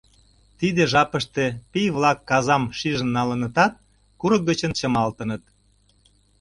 [0.59, 3.73] Тиде жапыште пий-влак казам шижын налынытат,
[4.19, 5.43] курык гыч чымалтыныт.